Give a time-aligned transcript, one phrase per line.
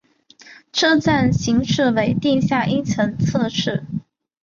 [0.73, 3.85] 车站型式为地下一层侧式。